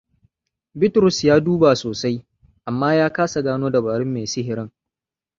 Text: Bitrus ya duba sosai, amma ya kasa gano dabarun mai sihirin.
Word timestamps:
Bitrus 0.79 1.23
ya 1.23 1.39
duba 1.39 1.75
sosai, 1.75 2.25
amma 2.69 2.93
ya 2.95 3.13
kasa 3.15 3.39
gano 3.41 3.69
dabarun 3.69 4.11
mai 4.13 4.27
sihirin. 4.27 4.69